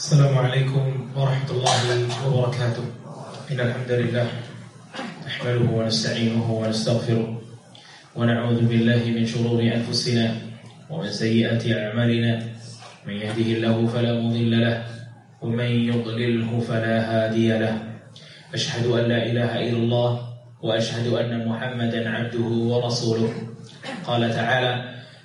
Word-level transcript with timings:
السلام 0.00 0.32
عليكم 0.32 1.12
ورحمة 1.12 1.50
الله 1.52 1.76
وبركاته. 2.24 2.84
إن 3.52 3.60
الحمد 3.60 3.90
لله 3.92 4.26
نحمده 5.28 5.68
ونستعينه 5.76 6.40
ونستغفره 6.40 7.28
ونعوذ 8.16 8.60
بالله 8.64 9.02
من 9.12 9.28
شرور 9.28 9.60
أنفسنا 9.60 10.26
ومن 10.88 11.12
سيئات 11.12 11.68
أعمالنا. 11.68 12.32
من 13.04 13.12
يهده 13.12 13.48
الله 13.60 13.76
فلا 13.92 14.12
مضل 14.24 14.52
له 14.60 14.88
ومن 15.44 15.68
يضلله 15.92 16.50
فلا 16.64 16.96
هادي 17.04 17.60
له. 17.60 17.76
أشهد 18.56 18.88
أن 18.88 19.04
لا 19.04 19.20
إله 19.20 19.52
إلا 19.68 19.78
الله 19.84 20.10
وأشهد 20.64 21.12
أن 21.12 21.44
محمدا 21.44 22.08
عبده 22.08 22.48
ورسوله. 22.72 23.32
قال 24.08 24.22
تعالى 24.32 24.89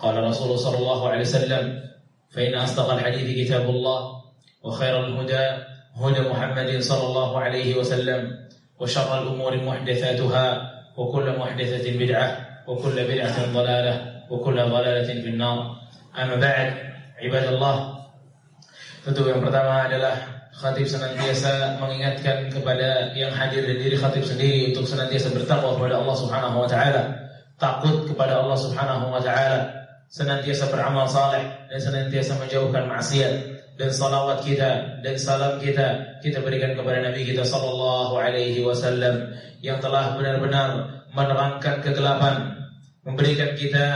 قال 0.00 0.24
رسول 0.24 0.58
صلى 0.58 0.78
الله 0.78 1.08
عليه 1.08 1.20
وسلم 1.20 1.82
فإن 2.30 2.54
أصدق 2.54 2.92
الحديث 2.92 3.46
كتاب 3.46 3.70
الله 3.70 4.00
وخير 4.62 5.06
الهدى 5.06 5.46
هدى 5.96 6.20
محمد 6.28 6.80
صلى 6.80 7.06
الله 7.06 7.40
عليه 7.40 7.76
وسلم 7.76 8.20
وشر 8.80 9.22
الأمور 9.22 9.56
محدثاتها 9.64 10.46
وكل 10.96 11.38
محدثة 11.38 11.98
بدعة 11.98 12.28
وكل 12.66 12.96
بدعة 13.04 13.52
ضلالة 13.52 13.94
وكل 14.30 14.56
ضلالة 14.56 15.22
في 15.22 15.28
النار 15.28 15.76
أما 16.18 16.36
بعد 16.36 16.68
عباد 17.22 17.46
الله 17.46 17.76
Tentu 19.00 19.24
yang 19.32 19.40
pertama 19.40 19.88
adalah 19.88 20.12
khatib 20.52 20.84
senantiasa 20.84 21.80
mengingatkan 21.80 22.52
kepada 22.52 23.16
yang 23.16 23.32
hadir 23.32 23.64
dan 23.64 23.80
diri 23.80 23.96
khatib 23.96 24.20
sendiri 24.20 24.76
untuk 24.76 24.84
senantiasa 24.84 25.32
bertakwa 25.32 25.72
kepada 25.72 26.04
Allah 26.04 26.16
Subhanahu 26.20 26.56
wa 26.60 26.68
taala, 26.68 27.02
takut 27.56 28.04
kepada 28.04 28.44
Allah 28.44 28.60
Subhanahu 28.60 29.08
wa 29.08 29.16
taala, 29.24 29.79
senantiasa 30.10 30.66
beramal 30.74 31.06
saleh 31.06 31.70
dan 31.70 31.78
senantiasa 31.78 32.34
menjauhkan 32.42 32.90
maksiat 32.90 33.34
dan 33.78 33.90
salawat 33.94 34.42
kita 34.42 35.00
dan 35.00 35.14
salam 35.16 35.56
kita 35.62 36.18
kita 36.18 36.42
berikan 36.42 36.74
kepada 36.74 37.00
Nabi 37.00 37.24
kita 37.24 37.46
sallallahu 37.46 38.18
alaihi 38.18 38.60
wasallam 38.66 39.30
yang 39.62 39.78
telah 39.78 40.18
benar-benar 40.18 41.00
menerangkan 41.14 41.78
kegelapan, 41.80 42.66
memberikan 43.06 43.54
kita 43.54 43.86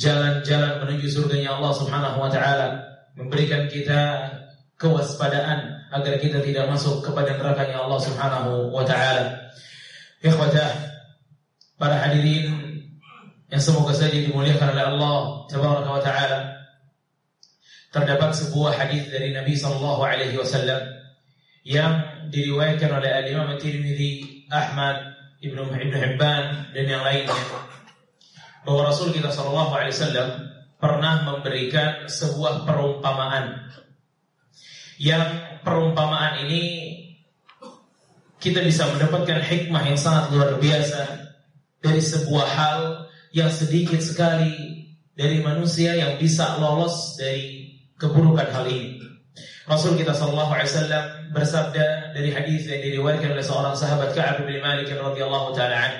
jalan-jalan 0.00 0.80
menuju 0.80 1.06
surganya 1.12 1.60
Allah 1.60 1.72
Subhanahu 1.76 2.16
wa 2.16 2.30
taala 2.32 2.80
memberikan 3.12 3.68
kita 3.68 4.32
kewaspadaan 4.80 5.84
agar 5.92 6.16
kita 6.16 6.40
tidak 6.40 6.64
masuk 6.72 7.04
kepada 7.04 7.36
neraka 7.36 7.68
Allah 7.68 8.00
Subhanahu 8.00 8.72
wa 8.72 8.80
taala. 8.88 9.52
Ikhwatah, 10.24 10.70
para 11.76 11.98
hadirin 12.00 12.71
yang 13.52 13.60
semoga 13.60 13.92
saja 13.92 14.16
dimuliakan 14.16 14.72
oleh 14.72 14.84
Allah 14.96 15.18
Tabaraka 15.52 15.90
wa 15.92 16.00
taala. 16.00 16.40
Terdapat 17.92 18.32
sebuah 18.32 18.72
hadis 18.80 19.12
dari 19.12 19.36
Nabi 19.36 19.52
sallallahu 19.52 20.00
alaihi 20.00 20.40
wasallam 20.40 20.80
yang 21.60 22.00
diriwayatkan 22.32 22.88
oleh 22.88 23.12
Al-Imam 23.12 23.52
Tirmizi, 23.60 24.48
Ahmad, 24.48 25.12
Ibnu 25.44 25.68
Ibnu 25.68 25.96
Hibban 26.00 26.72
dan 26.72 26.84
yang 26.88 27.04
lainnya 27.04 27.36
bahwa 28.64 28.88
Rasul 28.88 29.12
kita 29.12 29.28
sallallahu 29.28 29.76
alaihi 29.76 29.92
wasallam 29.92 30.28
pernah 30.80 31.14
memberikan 31.28 32.08
sebuah 32.08 32.64
perumpamaan 32.64 33.68
yang 34.96 35.60
perumpamaan 35.66 36.46
ini 36.46 36.62
kita 38.40 38.64
bisa 38.64 38.88
mendapatkan 38.90 39.44
hikmah 39.44 39.82
yang 39.86 39.98
sangat 39.98 40.34
luar 40.34 40.58
biasa 40.58 41.30
dari 41.82 42.02
sebuah 42.02 42.46
hal 42.46 42.80
yang 43.32 43.48
sedikit 43.48 43.98
sekali 44.04 44.84
dari 45.16 45.40
manusia 45.40 45.96
yang 45.96 46.20
bisa 46.20 46.60
lolos 46.60 47.16
dari 47.16 47.72
keburukan 47.96 48.48
hal 48.52 48.68
ini. 48.68 49.00
Rasul 49.64 49.96
kita 49.96 50.12
sallallahu 50.12 50.52
alaihi 50.52 50.68
wasallam 50.68 51.04
bersabda 51.32 52.12
dari 52.12 52.28
hadis 52.34 52.68
yang 52.68 52.84
diriwayatkan 52.84 53.32
oleh 53.32 53.44
seorang 53.44 53.72
sahabat 53.72 54.12
Ka'ab 54.12 54.44
bin 54.44 54.60
Malik 54.60 54.92
radhiyallahu 54.92 55.56
taala 55.56 55.76
an. 55.80 55.94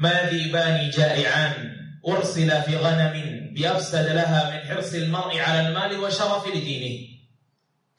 Ma 0.00 0.32
dhibani 0.32 0.88
ja'i'an 0.88 1.76
ursila 2.00 2.64
fi 2.64 2.72
ghanamin 2.72 3.52
biafsad 3.52 4.08
laha 4.16 4.56
min 4.56 4.60
hirs 4.64 4.96
al-mar'i 4.96 5.36
'ala 5.36 5.68
al-mali 5.68 6.00
wa 6.00 6.08
sharaf 6.08 6.46
dinih. 6.48 7.20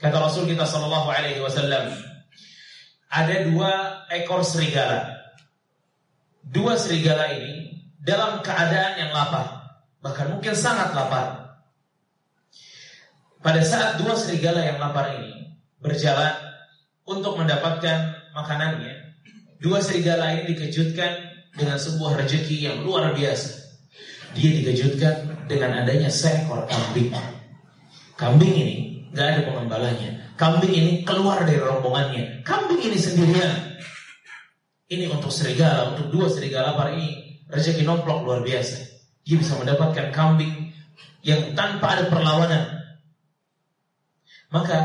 Kata 0.01 0.17
Rasul 0.17 0.49
kita 0.49 0.65
sallallahu 0.65 1.13
alaihi 1.13 1.45
wasallam, 1.45 1.93
ada 3.13 3.35
dua 3.45 4.01
ekor 4.09 4.41
serigala. 4.41 5.13
Dua 6.41 6.73
serigala 6.73 7.29
ini 7.37 7.60
dalam 8.01 8.41
keadaan 8.41 8.93
yang 8.97 9.11
lapar 9.13 9.77
bahkan 10.01 10.33
mungkin 10.33 10.57
sangat 10.57 10.91
lapar 10.97 11.61
pada 13.41 13.61
saat 13.61 14.01
dua 14.01 14.17
serigala 14.17 14.65
yang 14.65 14.81
lapar 14.81 15.13
ini 15.17 15.61
berjalan 15.77 16.33
untuk 17.05 17.37
mendapatkan 17.37 18.17
makanannya 18.33 19.17
dua 19.61 19.77
serigala 19.81 20.33
ini 20.33 20.57
dikejutkan 20.57 21.29
dengan 21.53 21.77
sebuah 21.77 22.21
rezeki 22.25 22.57
yang 22.65 22.77
luar 22.81 23.13
biasa 23.13 23.61
dia 24.31 24.49
dikejutkan 24.63 25.47
dengan 25.51 25.83
adanya 25.83 26.07
seekor 26.07 26.63
kambing. 26.71 27.11
Kambing 28.15 28.53
ini 28.55 28.75
nggak 29.11 29.27
ada 29.27 29.41
pengembalanya. 29.43 30.09
Kambing 30.39 30.71
ini 30.71 30.91
keluar 31.03 31.43
dari 31.43 31.59
rombongannya. 31.59 32.45
Kambing 32.47 32.79
ini 32.79 32.95
sendirian. 32.95 33.75
Ini 34.91 35.07
untuk 35.07 35.31
serigala, 35.31 35.95
untuk 35.95 36.11
dua 36.11 36.27
serigala 36.27 36.75
lapar 36.75 36.95
ini 36.95 37.30
rezeki 37.51 37.83
nomplok 37.83 38.23
luar 38.23 38.41
biasa. 38.41 38.79
Dia 39.27 39.37
bisa 39.37 39.53
mendapatkan 39.59 40.09
kambing 40.15 40.71
yang 41.21 41.53
tanpa 41.53 41.99
ada 41.99 42.03
perlawanan. 42.09 42.81
Maka 44.49 44.79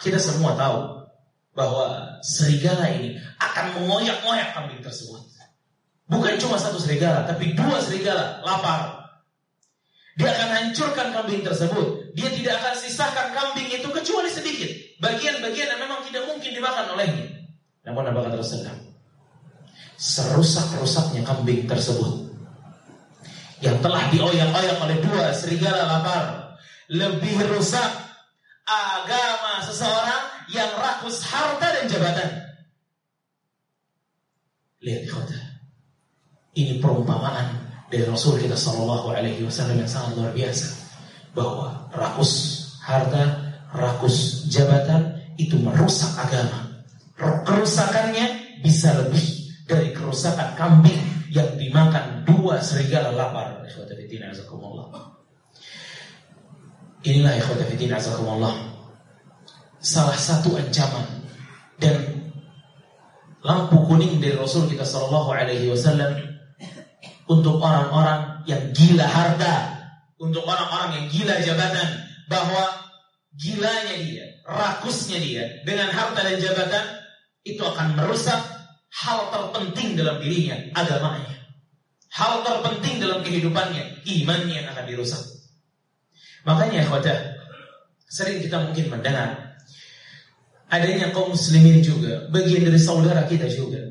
kita 0.00 0.16
semua 0.16 0.56
tahu 0.56 1.04
bahwa 1.52 2.16
serigala 2.24 2.88
ini 2.88 3.20
akan 3.36 3.82
mengoyak-ngoyak 3.82 4.56
kambing 4.56 4.80
tersebut. 4.80 5.20
Bukan 6.10 6.42
cuma 6.42 6.58
satu 6.58 6.82
serigala, 6.82 7.22
tapi 7.22 7.54
dua 7.54 7.78
serigala 7.78 8.42
lapar. 8.42 8.98
Dia 10.18 10.34
akan 10.34 10.48
hancurkan 10.50 11.14
kambing 11.14 11.46
tersebut. 11.46 12.10
Dia 12.18 12.28
tidak 12.34 12.58
akan 12.58 12.74
sisakan 12.74 13.30
kambing 13.30 13.70
itu 13.70 13.86
kecuali 13.86 14.26
sedikit. 14.26 14.70
Bagian-bagian 14.98 15.70
yang 15.70 15.80
memang 15.86 16.02
tidak 16.10 16.26
mungkin 16.26 16.50
dimakan 16.50 16.98
olehnya. 16.98 17.46
Namun 17.86 18.10
Nabi 18.10 18.26
kata 18.26 18.36
Rasulullah, 18.36 18.89
serusak-rusaknya 20.00 21.20
kambing 21.28 21.68
tersebut 21.68 22.32
yang 23.60 23.76
telah 23.84 24.08
dioyak-oyak 24.08 24.76
oleh 24.80 24.96
dua 25.04 25.36
serigala 25.36 25.84
lapar 25.84 26.56
lebih 26.88 27.36
rusak 27.52 27.90
agama 28.64 29.60
seseorang 29.60 30.48
yang 30.48 30.72
rakus 30.80 31.20
harta 31.28 31.68
dan 31.68 31.84
jabatan. 31.84 32.30
Lihat 34.80 35.04
ikhwatah. 35.04 35.42
Ini 36.56 36.80
perumpamaan 36.80 37.60
dari 37.92 38.08
Rasul 38.08 38.40
kita 38.40 38.56
Shallallahu 38.56 39.12
Alaihi 39.12 39.44
Wasallam 39.44 39.84
yang 39.84 39.90
sangat 39.90 40.16
luar 40.16 40.32
biasa 40.32 40.66
bahwa 41.36 41.92
rakus 41.92 42.32
harta, 42.82 43.52
rakus 43.76 44.48
jabatan 44.48 45.20
itu 45.36 45.60
merusak 45.60 46.10
agama. 46.16 46.80
Kerusakannya 47.20 48.58
bisa 48.64 48.96
lebih 48.96 49.29
kerusakan 50.20 50.52
kambing 50.52 51.00
yang 51.32 51.48
dimakan 51.56 52.28
dua 52.28 52.60
serigala 52.60 53.08
lapar. 53.16 53.64
Inilah 57.00 57.32
ikhwatafiddin 57.40 57.88
azakumullah. 57.96 58.52
Salah 59.80 60.20
satu 60.20 60.60
ancaman 60.60 61.24
dan 61.80 62.04
lampu 63.40 63.80
kuning 63.88 64.20
dari 64.20 64.36
Rasul 64.36 64.68
kita 64.68 64.84
Shallallahu 64.84 65.32
Alaihi 65.32 65.72
Wasallam 65.72 66.12
untuk 67.24 67.56
orang-orang 67.64 68.44
yang 68.44 68.60
gila 68.76 69.08
harta, 69.08 69.88
untuk 70.20 70.44
orang-orang 70.44 71.00
yang 71.00 71.06
gila 71.08 71.34
jabatan, 71.40 71.88
bahwa 72.28 72.68
gilanya 73.40 73.96
dia, 74.04 74.36
rakusnya 74.44 75.16
dia 75.16 75.64
dengan 75.64 75.88
harta 75.88 76.20
dan 76.20 76.36
jabatan 76.36 76.84
itu 77.48 77.64
akan 77.64 77.96
merusak 77.96 78.59
hal 78.90 79.30
terpenting 79.30 79.94
dalam 79.94 80.18
dirinya, 80.18 80.56
agamanya. 80.74 81.38
Hal 82.10 82.42
terpenting 82.42 82.98
dalam 82.98 83.22
kehidupannya, 83.22 84.02
imannya 84.02 84.54
yang 84.62 84.68
akan 84.74 84.84
dirusak. 84.90 85.22
Makanya 86.42 86.88
khotbah 86.88 87.40
Sering 88.10 88.42
kita 88.42 88.58
mungkin 88.58 88.90
mendengar 88.90 89.54
adanya 90.66 91.14
kaum 91.14 91.30
muslimin 91.30 91.78
juga, 91.78 92.26
bagian 92.34 92.66
dari 92.66 92.80
saudara 92.82 93.22
kita 93.22 93.46
juga. 93.46 93.86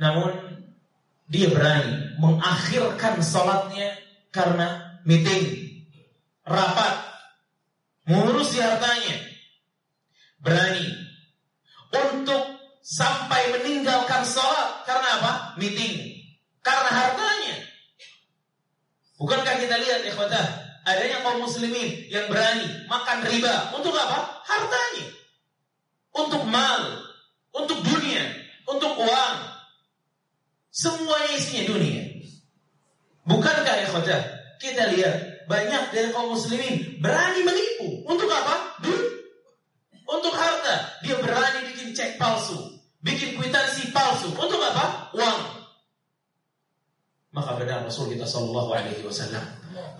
Namun 0.00 0.32
dia 1.28 1.52
berani 1.52 2.16
mengakhirkan 2.16 3.20
sholatnya 3.20 3.92
karena 4.32 5.00
meeting, 5.04 5.68
rapat, 6.48 6.96
mengurusi 8.08 8.56
hartanya. 8.56 9.20
Berani 10.40 10.96
untuk 11.92 12.55
sampai 12.86 13.50
meninggalkan 13.50 14.22
sholat 14.22 14.86
karena 14.86 15.18
apa? 15.18 15.32
Meeting, 15.58 16.22
karena 16.62 16.86
hartanya. 16.86 17.56
Bukankah 19.18 19.58
kita 19.58 19.74
lihat 19.82 20.06
ikhwatah 20.06 20.46
adanya 20.86 21.18
kaum 21.26 21.42
muslimin 21.42 22.06
yang 22.06 22.30
berani 22.30 22.86
makan 22.86 23.26
riba 23.26 23.74
untuk 23.74 23.90
apa? 23.90 24.38
Hartanya. 24.46 25.10
Untuk 26.14 26.46
mal, 26.46 27.02
untuk 27.50 27.82
dunia, 27.82 28.22
untuk 28.70 28.94
uang. 28.94 29.36
Semuanya 30.70 31.32
isinya 31.34 31.64
dunia. 31.74 32.04
Bukankah 33.26 33.90
khodah? 33.90 34.22
Kita 34.62 34.92
lihat 34.94 35.48
banyak 35.50 35.82
dari 35.90 36.08
kaum 36.14 36.36
muslimin 36.36 37.00
berani 37.02 37.42
menipu. 37.42 38.04
Untuk 38.06 38.28
apa? 38.30 38.78
Duit. 38.84 39.08
Untuk 40.06 40.32
harta. 40.36 41.00
Dia 41.02 41.16
berani 41.18 41.72
bikin 41.72 41.96
cek 41.96 42.20
palsu. 42.20 42.75
Bikin 43.06 43.38
kwitansi 43.38 43.94
palsu. 43.94 44.34
Untuk 44.34 44.58
apa? 44.58 45.14
Uang. 45.14 45.40
Maka 47.30 47.54
benar 47.54 47.86
Rasul 47.86 48.16
kita 48.16 48.26
Shallallahu 48.26 48.74
Alaihi 48.74 49.04
Wasallam 49.06 49.44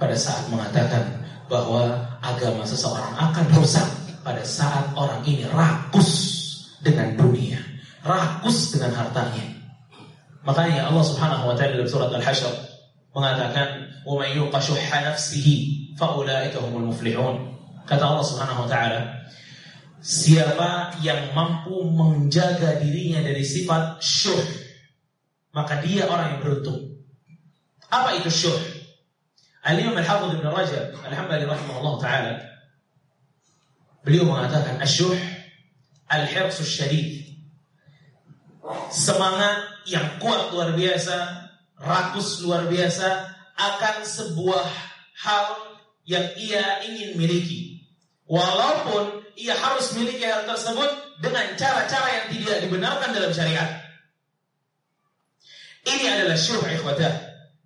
pada 0.00 0.16
saat 0.16 0.48
mengatakan 0.50 1.04
bahwa 1.46 2.02
agama 2.24 2.66
seseorang 2.66 3.12
akan 3.14 3.46
rusak 3.54 3.86
pada 4.26 4.42
saat 4.42 4.90
orang 4.98 5.22
ini 5.22 5.46
rakus 5.52 6.10
dengan 6.82 7.14
dunia, 7.14 7.60
rakus 8.02 8.74
dengan 8.74 8.90
hartanya. 8.96 9.46
Makanya 10.42 10.90
Allah 10.90 11.04
Subhanahu 11.04 11.52
wa 11.52 11.54
taala 11.54 11.78
dalam 11.78 11.90
surat 11.90 12.10
Al-Hasyr 12.10 12.50
mengatakan, 13.14 13.84
"Wa 14.02 14.18
may 14.18 14.34
yuqa 14.34 14.58
nafsihi 14.58 15.94
fa 15.94 16.16
muflihun." 16.16 17.36
Kata 17.86 18.02
Allah 18.02 18.26
Subhanahu 18.26 18.66
wa 18.66 18.68
taala, 18.70 18.98
siapa 20.00 20.98
yang 21.00 21.32
mampu 21.32 21.84
menjaga 21.88 22.81
dirinya 22.81 23.25
dari 23.25 23.43
sifat 23.43 24.00
syuh, 24.00 24.44
maka 25.52 25.81
dia 25.81 26.08
orang 26.08 26.37
yang 26.37 26.40
beruntung. 26.43 27.00
Apa 27.88 28.19
itu 28.19 28.28
syuh? 28.28 28.76
Al-Imam 29.66 29.98
Al-Hafidh 29.98 30.38
Ibn 30.38 30.46
Rajab 30.46 30.87
Al-Hambali 31.02 31.43
rahimahullah 31.43 31.94
ta'ala 31.98 32.32
Beliau 34.06 34.31
mengatakan 34.31 34.78
Asyuh 34.78 35.19
Al-Hirsu 36.06 36.62
Syadid 36.62 37.34
Semangat 38.94 39.66
yang 39.90 40.22
kuat 40.22 40.54
luar 40.54 40.70
biasa 40.70 41.50
Rakus 41.82 42.46
luar 42.46 42.70
biasa 42.70 43.26
Akan 43.58 44.06
sebuah 44.06 44.70
hal 45.26 45.46
yang 46.06 46.31
ia 46.38 46.87
ingin 46.87 47.19
miliki 47.19 47.75
Walaupun 48.26 49.23
ia 49.38 49.55
harus 49.55 49.94
miliki 49.94 50.26
hal 50.26 50.43
tersebut 50.50 51.19
Dengan 51.23 51.55
cara-cara 51.55 52.08
yang 52.11 52.26
tidak 52.34 52.58
dibenarkan 52.67 53.11
dalam 53.14 53.31
syariat 53.31 53.87
Ini 55.87 56.05
adalah 56.11 56.34
syuh 56.34 56.58
ikhwatah 56.58 57.14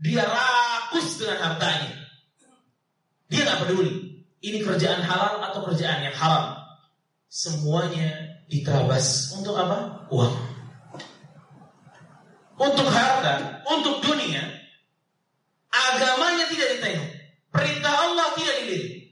Dia 0.00 0.24
rakus 0.24 1.20
dengan 1.20 1.38
hartanya. 1.38 1.92
Dia 3.30 3.46
nggak 3.46 3.60
peduli. 3.62 4.24
Ini 4.40 4.58
kerjaan 4.64 5.04
halal 5.04 5.44
atau 5.52 5.60
kerjaan 5.70 6.02
yang 6.02 6.16
haram. 6.16 6.58
Semuanya 7.30 8.40
diterabas 8.50 9.36
untuk 9.38 9.54
apa? 9.54 10.08
Uang. 10.10 10.34
Untuk 12.60 12.88
harta, 12.90 13.62
untuk 13.70 14.02
dunia, 14.04 14.42
agamanya 15.70 16.44
tidak 16.50 16.68
ditengok. 16.76 17.10
Perintah. 17.54 17.99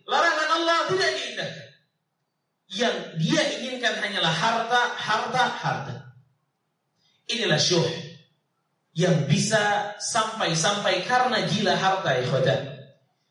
Larangan 0.09 0.49
Allah 0.57 0.79
tidak 0.89 1.11
diindahkan. 1.13 1.69
Yang 2.69 2.97
dia 3.21 3.43
inginkan 3.61 3.95
hanyalah 4.01 4.33
harta, 4.33 4.83
harta, 4.97 5.45
harta. 5.61 5.95
Inilah 7.29 7.61
syuh 7.61 7.85
yang 8.97 9.29
bisa 9.29 9.95
sampai-sampai 10.01 11.05
karena 11.05 11.45
gila 11.45 11.77
harta 11.77 12.17
ikhwadah. 12.25 12.61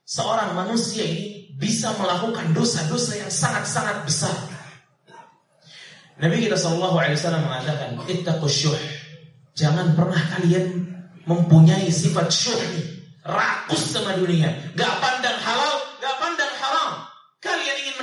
Seorang 0.07 0.53
manusia 0.53 1.03
ini 1.03 1.51
bisa 1.57 1.91
melakukan 1.97 2.53
dosa-dosa 2.53 3.17
yang 3.17 3.31
sangat-sangat 3.33 4.05
besar. 4.05 4.37
Nabi 6.17 6.45
kita 6.45 6.57
Shallallahu 6.57 6.97
Alaihi 6.97 7.17
Wasallam 7.17 7.45
mengatakan, 7.45 7.89
syuh. 8.49 8.77
Jangan 9.57 9.97
pernah 9.97 10.21
kalian 10.37 10.85
mempunyai 11.25 11.89
sifat 11.89 12.29
syuh 12.29 12.61
rakus 13.27 13.91
sama 13.91 14.15
dunia, 14.15 14.47
gak 14.73 14.93
pandang 15.03 15.35
halal, 15.43 15.75
gak 15.99 16.15
pandang 16.15 16.53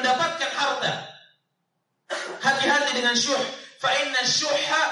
mendapatkan 0.04 0.52
harta. 0.52 0.92
Hati-hati 2.44 3.00
dengan 3.00 3.16
syuh. 3.16 3.40
Fa 3.80 3.88
inna 4.04 4.20
syuhha 4.28 4.84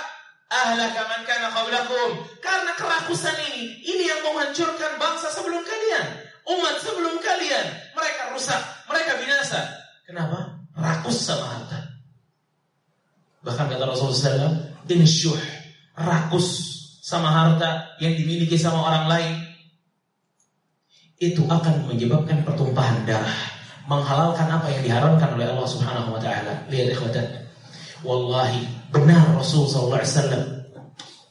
ahlaka 0.48 1.04
man 1.04 1.20
kana 1.28 1.52
qablakum. 1.52 2.24
Karena 2.40 2.72
kerakusan 2.80 3.36
ini, 3.52 3.76
ini 3.84 4.08
yang 4.08 4.24
menghancurkan 4.24 4.96
bangsa 4.96 5.28
sebelum 5.36 5.60
kalian, 5.60 6.06
umat 6.48 6.80
sebelum 6.80 7.20
kalian. 7.20 7.66
Mereka 7.92 8.32
rusak, 8.32 8.60
mereka 8.88 9.20
binasa. 9.20 9.60
Kenapa? 10.08 10.56
Rakus 10.72 11.20
sama 11.20 11.44
harta. 11.44 11.92
Bahkan 13.44 13.68
kata 13.68 13.84
Rasulullah 13.84 14.16
SAW, 14.16 14.56
ini 14.88 15.04
syuh, 15.04 15.36
rakus 15.92 16.48
sama 17.04 17.28
harta 17.28 18.00
yang 18.00 18.16
dimiliki 18.16 18.56
sama 18.56 18.80
orang 18.80 19.04
lain. 19.12 19.34
Itu 21.20 21.44
akan 21.44 21.92
menyebabkan 21.92 22.48
pertumpahan 22.48 23.04
darah, 23.04 23.51
menghalalkan 23.90 24.46
apa 24.46 24.66
yang 24.70 24.82
diharamkan 24.86 25.34
oleh 25.34 25.46
Allah 25.50 25.68
Subhanahu 25.68 26.14
wa 26.14 26.20
taala. 26.22 26.66
Lihat 26.70 26.94
ikhwatan, 26.94 27.26
Wallahi 28.02 28.66
benar 28.90 29.22
Rasul 29.38 29.70
sallallahu 29.70 30.02
alaihi 30.02 30.10
wasallam. 30.10 30.42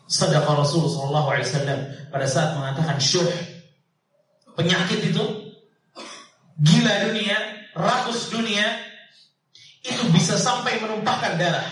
Sadaqah 0.07 0.53
Rasul 0.55 0.87
sallallahu 0.87 1.27
alaihi 1.35 1.47
wasallam 1.47 1.79
pada 2.11 2.27
saat 2.27 2.55
mengatakan 2.55 2.99
syuh 2.99 3.27
penyakit 4.55 5.11
itu 5.11 5.23
gila 6.63 6.93
dunia, 7.11 7.37
rakus 7.75 8.31
dunia 8.31 8.67
itu 9.83 10.03
bisa 10.15 10.39
sampai 10.39 10.79
menumpahkan 10.79 11.35
darah. 11.35 11.67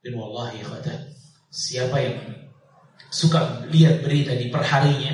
Dan 0.00 0.16
wallahi 0.16 0.64
ikhwatan, 0.64 1.12
siapa 1.52 1.96
yang 2.00 2.16
suka 3.12 3.68
lihat 3.68 4.00
berita 4.00 4.32
di 4.32 4.48
perharinya 4.48 5.12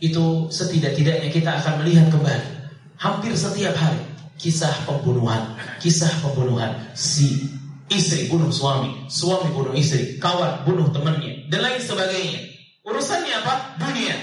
itu 0.00 0.48
setidak-tidaknya 0.50 1.28
kita 1.30 1.60
akan 1.60 1.84
melihat 1.84 2.08
kembali 2.08 2.48
hampir 2.96 3.32
setiap 3.36 3.76
hari 3.76 4.00
kisah 4.40 4.72
pembunuhan, 4.88 5.54
kisah 5.78 6.10
pembunuhan 6.24 6.72
si 6.96 7.60
Istri 7.90 8.30
bunuh 8.30 8.54
suami, 8.54 9.10
suami 9.10 9.50
bunuh 9.50 9.74
istri, 9.74 10.14
kawan 10.22 10.62
bunuh 10.62 10.94
temannya, 10.94 11.50
dan 11.50 11.66
lain 11.66 11.82
sebagainya. 11.82 12.38
Urusannya 12.86 13.34
apa? 13.42 13.82
Dunia. 13.82 14.14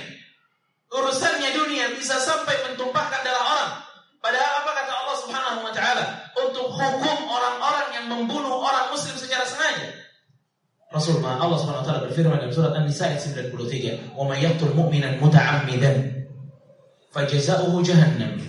Urusannya 0.87 1.51
dunia 1.51 1.91
bisa 1.99 2.15
sampai 2.15 2.55
mentumpahkan 2.63 3.27
darah 3.27 3.43
orang. 3.43 3.71
Padahal 4.23 4.63
apa 4.63 4.71
kata 4.71 4.93
Allah 4.95 5.17
Subhanahu 5.19 5.59
wa 5.67 5.73
taala? 5.75 6.05
Untuk 6.47 6.71
hukum 6.71 7.17
orang-orang 7.27 7.87
yang 7.91 8.05
membunuh 8.07 8.55
orang 8.55 8.87
muslim 8.87 9.19
secara 9.19 9.43
sengaja. 9.43 9.91
Rasulullah 10.87 11.35
Allah 11.35 11.59
Subhanahu 11.59 11.83
wa 11.83 11.87
taala 11.91 12.01
berfirman 12.07 12.39
dalam 12.39 12.55
surat 12.55 12.71
An-Nisa 12.71 13.11
ayat 13.11 13.19
93, 13.19 14.15
"Wa 14.15 14.31
may 14.31 14.47
yaqtul 14.47 14.71
mu'minan 14.71 15.19
muta'ammidan 15.19 16.23
fajaza'uhu 17.11 17.83
jahannam 17.83 18.39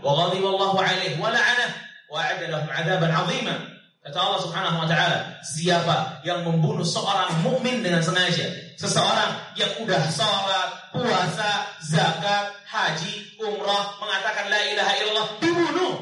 wa 0.00 0.10
ghadiba 0.26 0.48
Allahu 0.52 0.76
'alaihi 0.80 1.20
wa 1.20 1.28
la'anahu 1.28 1.74
wa'ada 2.12 2.44
lahum 2.48 2.68
'adaban 2.68 3.10
'azima. 3.12 3.54
Kata 4.02 4.18
Allah 4.18 4.40
Subhanahu 4.42 4.82
wa 4.82 4.86
taala, 4.90 5.38
siapa 5.46 6.18
yang 6.26 6.42
membunuh 6.42 6.82
seorang 6.82 7.38
mukmin 7.46 7.86
dengan 7.86 8.02
sengaja, 8.02 8.50
seseorang 8.74 9.38
yang 9.54 9.70
udah 9.78 10.02
sholat, 10.10 10.90
puasa, 10.90 11.70
zakat, 11.86 12.50
haji, 12.66 13.38
umrah, 13.38 13.94
mengatakan 14.02 14.50
la 14.50 14.60
ilaha 14.74 14.92
illallah, 14.98 15.28
dibunuh. 15.38 15.94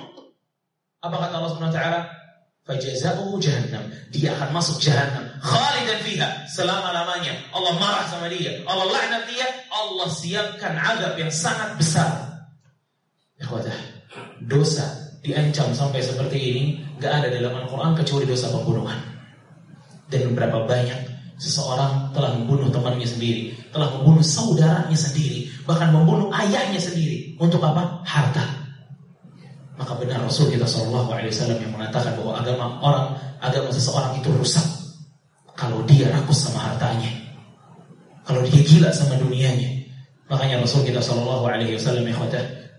Apa 1.05 1.17
kata 1.29 1.35
Allah 1.45 1.53
Subhanahu 1.53 1.73
wa 1.73 1.79
taala? 1.81 2.01
Fajazaohu 2.71 3.41
jahannam. 3.43 3.83
Dia 4.15 4.37
akan 4.39 4.55
masuk 4.55 4.79
jahannam. 4.79 5.27
Khalidan 5.43 6.01
fiha. 6.07 6.29
Selama-lamanya. 6.47 7.35
Allah 7.51 7.75
marah 7.83 8.07
sama 8.07 8.31
dia. 8.31 8.63
Allah 8.63 8.87
laknat 8.87 9.27
dia. 9.27 9.49
Allah 9.73 10.07
siapkan 10.07 10.79
azab 10.79 11.19
yang 11.19 11.33
sangat 11.33 11.75
besar. 11.81 12.30
Ikhwatah. 13.41 13.77
Dosa 14.45 14.85
diancam 15.21 15.73
sampai 15.77 16.01
seperti 16.01 16.39
ini 16.39 16.63
nggak 16.97 17.13
ada 17.13 17.29
dalam 17.29 17.53
Al-Quran 17.65 17.93
kecuali 17.97 18.25
dosa 18.25 18.49
pembunuhan 18.49 18.97
dan 20.09 20.33
berapa 20.33 20.65
banyak 20.65 21.01
seseorang 21.37 22.13
telah 22.17 22.37
membunuh 22.37 22.73
temannya 22.73 23.05
sendiri 23.05 23.53
telah 23.69 23.89
membunuh 24.01 24.25
saudaranya 24.25 24.97
sendiri 24.97 25.49
bahkan 25.69 25.93
membunuh 25.93 26.33
ayahnya 26.33 26.81
sendiri 26.81 27.37
untuk 27.37 27.61
apa 27.61 28.01
harta 28.05 28.61
maka 29.81 29.97
benar 29.97 30.21
Rasul 30.21 30.53
kita 30.53 30.69
Shallallahu 30.69 31.09
Alaihi 31.09 31.33
Wasallam 31.33 31.57
yang 31.65 31.73
mengatakan 31.73 32.13
bahwa 32.21 32.37
agama 32.37 32.65
orang, 32.85 33.07
agama 33.41 33.73
seseorang 33.73 34.13
itu 34.21 34.29
rusak 34.37 34.69
kalau 35.57 35.81
dia 35.89 36.13
rakus 36.13 36.45
sama 36.45 36.61
hartanya, 36.61 37.09
kalau 38.29 38.45
dia 38.45 38.61
gila 38.61 38.93
sama 38.93 39.17
dunianya. 39.17 39.81
Makanya 40.29 40.61
Rasul 40.61 40.85
kita 40.85 41.01
Shallallahu 41.01 41.49
Alaihi 41.49 41.81
Wasallam 41.81 42.05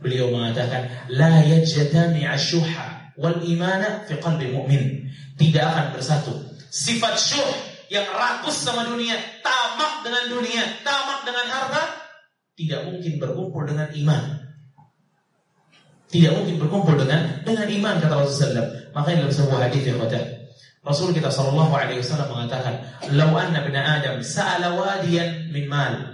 beliau 0.02 0.34
mengatakan, 0.34 0.90
la 1.14 1.46
yajtami 1.46 2.26
asyuha 2.26 3.16
wal 3.16 3.40
imana 3.46 4.04
fi 4.10 4.18
qalbi 4.18 4.52
mu'min. 4.52 5.08
Tidak 5.38 5.64
akan 5.64 5.86
bersatu. 5.96 6.34
Sifat 6.74 7.16
syuh 7.18 7.52
yang 7.88 8.06
rakus 8.12 8.62
sama 8.62 8.86
dunia, 8.90 9.16
tamak 9.46 10.06
dengan 10.06 10.24
dunia, 10.34 10.64
tamak 10.82 11.24
dengan 11.24 11.46
harta, 11.50 11.84
tidak 12.58 12.82
mungkin 12.90 13.14
berkumpul 13.18 13.64
dengan 13.66 13.88
iman. 13.90 14.24
Tidak 16.12 16.32
mungkin 16.36 16.56
berkumpul 16.60 17.00
dengan 17.00 17.40
dengan 17.48 17.68
iman 17.72 17.96
kata 18.04 18.16
Rasulullah 18.20 18.68
SAW. 18.68 18.68
Makanya 18.92 19.18
dalam 19.24 19.34
sebuah 19.34 19.60
hadis 19.64 19.84
yang 19.88 20.00
kata 20.04 20.42
Rasul 20.82 21.14
kita 21.14 21.30
Shallallahu 21.30 21.78
Alaihi 21.78 22.02
Wasallam 22.02 22.30
mengatakan, 22.34 22.74
"Lau 23.14 23.38
anna 23.38 23.62
bin 23.62 23.78
Adam 23.78 24.18
sa'ala 24.26 24.74
wadiyan 24.74 25.54
min 25.54 25.70
mal." 25.70 26.11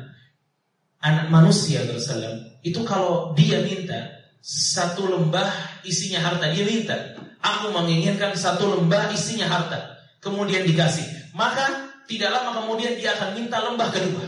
Anak 0.97 1.29
manusia 1.29 1.85
Rasulullah 1.85 2.57
itu 2.65 2.81
kalau 2.81 3.37
dia 3.37 3.61
minta 3.61 4.17
satu 4.41 5.05
lembah 5.05 5.49
isinya 5.85 6.23
harta, 6.23 6.49
dia 6.49 6.65
minta, 6.65 6.95
"Aku 7.43 7.69
menginginkan 7.69 8.33
satu 8.33 8.79
lembah 8.79 9.13
isinya 9.13 9.45
harta." 9.45 9.97
Kemudian 10.23 10.65
dikasih, 10.65 11.05
maka 11.37 11.93
tidak 12.09 12.33
lama 12.33 12.63
kemudian 12.63 12.97
dia 12.97 13.13
akan 13.13 13.37
minta 13.37 13.61
lembah 13.61 13.89
kedua. 13.93 14.25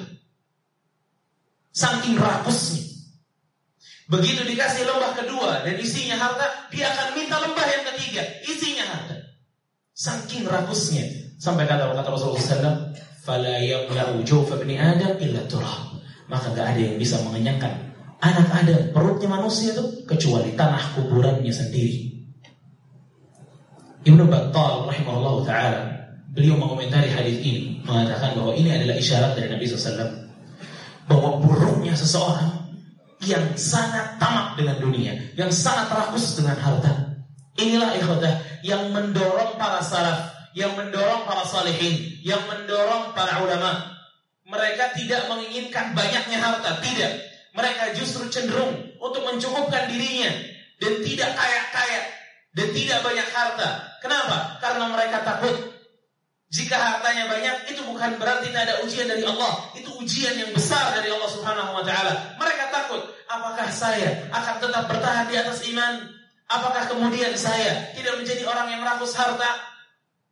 Saking 1.73 2.19
rakusnya. 2.19 2.83
Begitu 4.09 4.41
dikasih 4.41 4.89
lembah 4.89 5.13
kedua 5.17 5.63
dan 5.65 5.75
isinya 5.77 6.17
harta, 6.17 6.69
dia 6.69 6.89
akan 6.89 7.07
minta 7.17 7.37
lembah 7.39 7.65
yang 7.65 7.83
ketiga, 7.93 8.21
isinya 8.45 8.85
harta. 8.85 9.15
Saking 9.95 10.45
rakusnya. 10.45 11.05
Sampai 11.39 11.63
kata 11.63 11.95
kata 11.95 12.09
Rasulullah 12.11 12.43
SAW, 12.43 12.77
"Fala 13.23 13.55
yamla'u 13.63 14.19
jawfa 14.27 14.59
ibni 14.59 14.75
Adam 14.75 15.15
illa 15.23 15.47
turab." 15.47 15.88
Maka 16.29 16.53
gak 16.53 16.77
ada 16.77 16.81
yang 16.81 16.95
bisa 17.01 17.17
mengenyangkan 17.25 17.89
anak 18.19 18.47
Adam, 18.51 18.81
perutnya 18.93 19.27
manusia 19.31 19.73
itu 19.73 20.05
kecuali 20.05 20.53
tanah 20.53 20.93
kuburannya 20.95 21.51
sendiri. 21.51 22.11
Ibnu 24.05 24.23
Battal 24.31 24.87
rahimahullah 24.87 25.35
taala 25.43 25.81
beliau 26.31 26.55
mengomentari 26.55 27.11
hadis 27.11 27.41
ini 27.43 27.83
mengatakan 27.83 28.37
bahwa 28.37 28.55
ini 28.55 28.71
adalah 28.71 28.95
isyarat 28.95 29.35
dari 29.35 29.51
Nabi 29.51 29.65
SAW 29.67 30.29
bahwa 31.09 31.41
buruknya 31.41 31.97
seseorang 31.97 32.69
yang 33.25 33.43
sangat 33.59 34.15
tamak 34.21 34.55
dengan 34.55 34.79
dunia, 34.79 35.11
yang 35.35 35.51
sangat 35.51 35.91
rakus 35.91 36.39
dengan 36.39 36.55
harta. 36.55 37.19
Inilah 37.59 37.91
ikhwadah 37.99 38.63
yang 38.63 38.95
mendorong 38.95 39.59
para 39.59 39.83
salaf, 39.83 40.31
yang 40.55 40.71
mendorong 40.79 41.27
para 41.27 41.43
salihin, 41.43 42.23
yang 42.23 42.39
mendorong 42.47 43.11
para 43.11 43.43
ulama. 43.43 43.98
Mereka 44.49 44.97
tidak 44.97 45.29
menginginkan 45.29 45.93
banyaknya 45.93 46.37
harta, 46.41 46.81
tidak. 46.81 47.21
Mereka 47.53 47.93
justru 47.93 48.25
cenderung 48.33 48.97
untuk 48.97 49.21
mencukupkan 49.25 49.85
dirinya 49.89 50.29
dan 50.81 50.93
tidak 51.05 51.29
kaya-kaya 51.37 52.01
dan 52.57 52.67
tidak 52.73 52.99
banyak 53.05 53.27
harta. 53.29 53.69
Kenapa? 54.01 54.57
Karena 54.57 54.85
mereka 54.89 55.21
takut 55.21 55.79
jika 56.49 56.81
hartanya 56.81 57.29
banyak, 57.29 57.69
itu 57.69 57.85
bukan 57.85 58.17
berarti 58.17 58.49
tidak 58.49 58.65
ada 58.65 58.75
ujian 58.81 59.05
dari 59.05 59.21
Allah. 59.21 59.69
Itu 59.77 59.93
ujian 60.01 60.33
yang 60.33 60.49
besar 60.49 60.97
dari 60.97 61.13
Allah 61.13 61.29
Subhanahu 61.29 61.77
wa 61.77 61.85
taala. 61.85 62.33
Mereka 62.41 62.73
takut, 62.73 63.05
apakah 63.29 63.69
saya 63.69 64.25
akan 64.33 64.57
tetap 64.57 64.89
bertahan 64.89 65.29
di 65.29 65.37
atas 65.37 65.61
iman? 65.69 66.09
Apakah 66.49 66.89
kemudian 66.89 67.37
saya 67.37 67.93
tidak 67.93 68.17
menjadi 68.17 68.49
orang 68.49 68.65
yang 68.73 68.81
rakus 68.81 69.13
harta? 69.13 69.68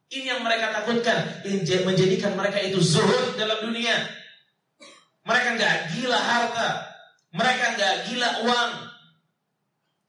Ini 0.08 0.24
yang 0.24 0.40
mereka 0.40 0.72
takutkan, 0.72 1.44
menjadikan 1.84 2.32
mereka 2.40 2.64
itu 2.64 2.80
zuhud 2.80 3.36
dalam 3.36 3.60
dunia. 3.60 4.08
Mereka 5.28 5.60
nggak 5.60 5.76
gila 5.92 6.16
harta, 6.16 6.70
mereka 7.36 7.76
nggak 7.76 7.96
gila 8.08 8.30
uang. 8.48 8.72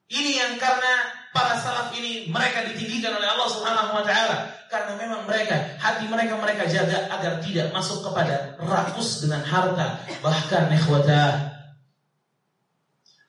Ini 0.09 0.31
yang 0.39 0.53
karena 0.63 0.95
para 1.35 1.59
salaf 1.59 1.91
ini 1.99 2.31
mereka 2.31 2.63
ditinggikan 2.71 3.19
oleh 3.19 3.27
Allah 3.27 3.49
Subhanahu 3.51 3.99
wa 3.99 4.05
taala. 4.07 4.55
Karena 4.71 4.95
memang 5.01 5.27
mereka 5.27 5.75
hati 5.83 6.07
mereka 6.07 6.39
mereka 6.39 6.71
jaga 6.71 7.11
agar 7.11 7.43
tidak 7.43 7.75
masuk 7.75 8.07
kepada 8.07 8.55
rakus 8.63 9.27
dengan 9.27 9.43
harta. 9.43 9.99
Bahkan 10.23 10.71
ikhwata 10.79 11.23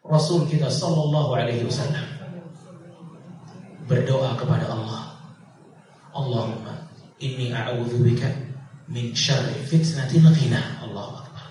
Rasul 0.06 0.46
kita 0.46 0.70
sallallahu 0.70 1.34
alaihi 1.34 1.66
wasallam 1.66 2.06
berdoa 3.90 4.38
kepada 4.38 4.70
Allah 4.70 5.09
Allahumma 6.20 6.74
inni 7.24 7.52
a'udzubika 7.56 8.28
min 8.92 9.16
syarri 9.16 9.60
fitnatil 9.64 10.28
ghina 10.36 10.84
Allahu 10.84 11.24
akbar 11.24 11.48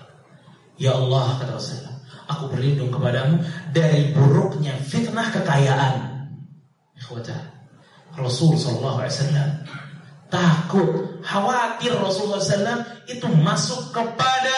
ya 0.77 0.93
Allah 0.97 1.41
kata 1.41 1.57
Rasulullah 1.57 1.97
aku 2.29 2.43
berlindung 2.53 2.93
kepadamu 2.93 3.41
dari 3.73 4.13
buruknya 4.13 4.77
fitnah 4.77 5.33
kekayaan 5.33 6.19
Ikhwata, 6.99 7.31
Rasul 8.19 8.59
Sallallahu 8.59 8.99
Alaihi 8.99 9.15
Wasallam 9.15 9.49
takut, 10.29 10.89
khawatir 11.25 11.95
Rasulullah 11.97 12.37
SAW 12.37 12.85
itu 13.09 13.25
masuk 13.41 13.89
kepada 13.89 14.57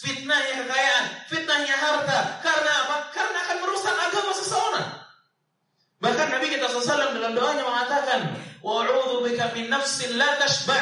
fitnahnya 0.00 0.64
kekayaan, 0.64 1.04
fitnahnya 1.26 1.76
harta. 1.76 2.38
Karena 2.40 2.72
apa? 2.86 2.96
Karena 3.10 3.39
Nabi 6.40 6.56
kita 6.56 6.72
SAW 6.72 7.12
dalam 7.20 7.36
doanya 7.36 7.68
mengatakan, 7.68 8.32
Wa'udhu 8.64 9.28
bika 9.28 9.52
min 9.52 9.68
nafsin 9.68 10.16
la 10.16 10.40
tashba' 10.40 10.80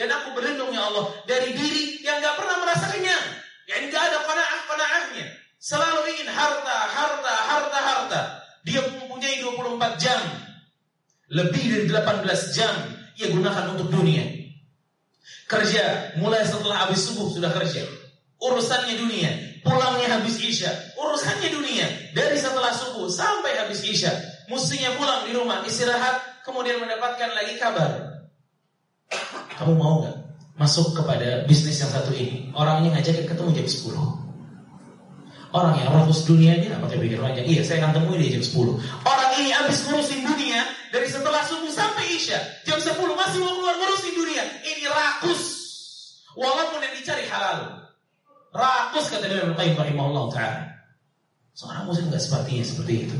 Dan 0.00 0.08
aku 0.08 0.32
berlindung 0.32 0.72
ya 0.72 0.88
Allah 0.88 1.12
dari 1.28 1.52
diri 1.52 2.00
yang 2.00 2.24
gak 2.24 2.40
pernah 2.40 2.56
merasa 2.64 2.88
kenyang. 2.88 3.26
Yang 3.68 3.92
gak 3.92 4.00
ada 4.00 4.18
panah-panahnya. 4.24 5.28
Selalu 5.60 6.08
ingin 6.08 6.28
harta, 6.32 6.78
harta, 6.88 7.34
harta, 7.36 7.78
harta. 7.84 8.20
Dia 8.64 8.80
mempunyai 8.80 9.44
24 9.44 10.00
jam. 10.00 10.24
Lebih 11.28 11.64
dari 11.68 11.84
18 11.84 12.56
jam 12.56 12.72
ia 13.20 13.28
gunakan 13.28 13.76
untuk 13.76 13.92
dunia. 13.92 14.24
Kerja 15.44 16.16
mulai 16.16 16.48
setelah 16.48 16.88
habis 16.88 17.04
subuh 17.04 17.28
sudah 17.28 17.52
kerja. 17.52 17.84
Urusannya 18.40 18.96
dunia, 18.96 19.60
pulangnya 19.60 20.16
habis 20.16 20.40
isya. 20.40 20.72
Urusannya 20.96 21.52
dunia 21.52 21.86
dari 22.16 22.40
setelah 22.40 22.72
subuh 22.72 23.04
sampai 23.12 23.52
habis 23.60 23.84
isya. 23.84 24.33
Mestinya 24.48 24.92
pulang 25.00 25.24
di 25.24 25.32
rumah 25.32 25.64
istirahat, 25.64 26.44
kemudian 26.44 26.80
mendapatkan 26.80 27.32
lagi 27.32 27.56
kabar. 27.56 27.90
Kamu 29.56 29.72
mau 29.78 30.04
nggak 30.04 30.16
masuk 30.60 30.92
kepada 30.92 31.48
bisnis 31.48 31.80
yang 31.80 31.90
satu 31.90 32.12
ini? 32.12 32.52
Orangnya 32.52 32.98
ngajakin 32.98 33.24
ketemu 33.24 33.50
jam 33.56 33.66
10. 33.66 34.24
Orang 35.54 35.78
yang 35.78 35.94
rakus 35.94 36.26
dunia 36.26 36.58
ini 36.58 36.66
apa 36.66 36.90
pikir 36.90 37.22
banyak. 37.22 37.46
Iya, 37.46 37.62
saya 37.62 37.86
akan 37.86 38.02
temui 38.02 38.18
dia 38.18 38.34
jam 38.34 38.42
10. 38.42 38.74
Orang 39.06 39.30
ini 39.38 39.54
habis 39.54 39.86
ngurusin 39.86 40.26
dunia 40.26 40.66
dari 40.90 41.06
setelah 41.06 41.46
subuh 41.46 41.70
sampai 41.70 42.10
isya. 42.10 42.42
Jam 42.66 42.82
10 42.82 42.98
masih 42.98 43.38
mau 43.38 43.54
keluar 43.54 43.78
ngurusin 43.78 44.14
dunia. 44.18 44.42
Ini 44.66 44.90
rakus. 44.90 45.42
Walaupun 46.34 46.82
yang 46.82 46.94
dicari 46.98 47.22
halal. 47.30 47.86
Rakus 48.50 49.06
kata 49.14 49.30
Imam 49.30 49.54
Qayyim 49.54 49.78
rahimahullah 49.78 50.24
taala. 50.34 50.62
Seorang 51.54 51.86
muslim 51.86 52.10
enggak 52.10 52.26
sepertinya 52.26 52.64
seperti 52.66 52.94
itu. 53.06 53.18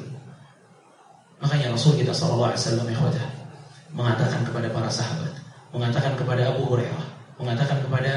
Makanya 1.42 1.74
Rasul 1.74 1.98
kita 1.98 2.14
ikhwata 2.90 3.24
mengatakan 3.94 4.42
kepada 4.42 4.68
para 4.74 4.90
sahabat, 4.90 5.32
mengatakan 5.70 6.18
kepada 6.18 6.50
Abu 6.50 6.66
Hurairah, 6.66 7.04
mengatakan 7.38 7.78
kepada 7.82 8.12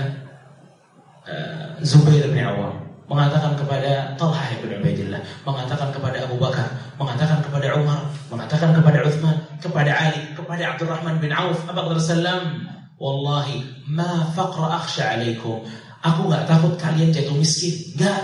uh, 1.30 1.66
Zubair 1.86 2.26
bin 2.34 2.42
Awam, 2.42 2.82
mengatakan 3.06 3.54
kepada 3.54 4.18
Talha 4.18 4.58
bin 4.58 4.74
Ubaidillah, 4.82 5.22
mengatakan 5.46 5.94
kepada 5.94 6.26
Abu 6.26 6.36
Bakar, 6.42 6.68
mengatakan 6.98 7.40
kepada 7.46 7.78
Umar, 7.78 8.10
mengatakan 8.34 8.74
kepada 8.74 9.00
Uthman, 9.06 9.38
kepada 9.62 9.92
Ali, 9.94 10.22
kepada 10.34 10.64
Abdurrahman 10.76 11.22
bin 11.22 11.32
Auf, 11.32 11.62
kata 11.70 12.02
Sallam? 12.02 12.68
Wallahi, 12.98 13.86
ma 13.86 14.26
faqra 14.34 14.82
akhsha 14.82 15.14
alaikum. 15.14 15.62
Aku 16.02 16.30
nggak 16.30 16.50
takut 16.50 16.74
kalian 16.82 17.14
jatuh 17.14 17.38
miskin. 17.38 17.94
Rasul. 17.94 18.18